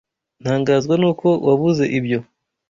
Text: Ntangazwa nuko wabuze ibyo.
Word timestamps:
Ntangazwa 0.41 0.93
nuko 1.01 1.27
wabuze 1.47 1.83
ibyo. 1.97 2.19